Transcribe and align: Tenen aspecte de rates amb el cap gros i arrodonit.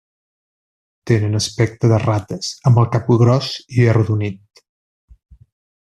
Tenen 1.11 1.39
aspecte 1.39 1.91
de 1.93 1.99
rates 2.05 2.49
amb 2.71 2.83
el 2.85 2.91
cap 2.97 3.15
gros 3.21 3.53
i 3.81 3.87
arrodonit. 3.93 4.65